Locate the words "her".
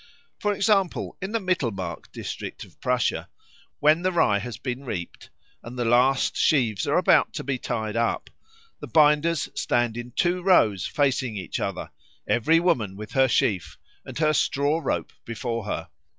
13.11-13.27, 14.17-14.33, 15.65-15.89